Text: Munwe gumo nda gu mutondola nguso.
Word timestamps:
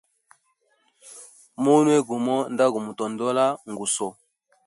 Munwe 1.61 1.95
gumo 2.07 2.35
nda 2.53 2.65
gu 2.73 2.79
mutondola 2.85 3.45
nguso. 3.69 4.07